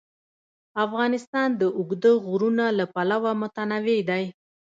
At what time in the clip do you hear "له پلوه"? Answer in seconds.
2.77-3.31